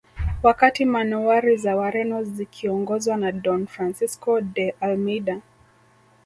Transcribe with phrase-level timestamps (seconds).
[0.43, 5.41] Wakati manowari za Wareno zikiongozwa na Don Francisco de Almeida